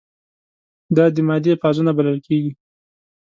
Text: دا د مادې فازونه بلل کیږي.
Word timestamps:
دا 0.95 1.05
د 1.15 1.17
مادې 1.27 1.53
فازونه 1.61 1.91
بلل 1.97 2.17
کیږي. 2.27 2.51